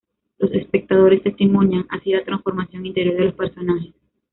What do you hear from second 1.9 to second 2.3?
así la